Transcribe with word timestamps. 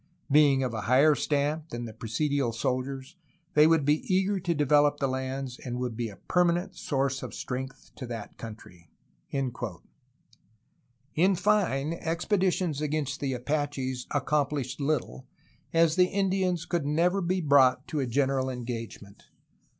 Being 0.31 0.63
of 0.63 0.73
a 0.73 0.81
higher 0.89 1.13
stamp 1.13 1.69
than 1.69 1.85
the 1.85 1.93
pre 1.93 2.09
sidial 2.09 2.55
soldiers 2.55 3.15
they 3.53 3.67
would 3.67 3.85
be 3.85 4.03
eager 4.11 4.39
to 4.39 4.55
develop 4.55 4.97
their 4.99 5.07
lands, 5.09 5.59
and 5.59 5.77
would 5.77 5.95
be 5.95 6.09
a 6.09 6.15
permanent 6.15 6.75
source 6.75 7.21
of 7.21 7.35
strength 7.35 7.91
to 7.97 8.07
that 8.07 8.35
country." 8.35 8.89
In 9.29 9.51
fine, 11.35 11.93
expeditions 11.93 12.81
against 12.81 13.19
the 13.19 13.33
Apaches 13.33 14.07
accomplished 14.09 14.81
little, 14.81 15.27
as 15.71 15.95
the 15.95 16.05
Indians 16.07 16.65
could 16.65 16.87
never 16.87 17.21
be 17.21 17.39
brought 17.39 17.87
to 17.89 17.99
a 17.99 18.07
general 18.07 18.49
engage 18.49 19.03
ment. 19.03 19.25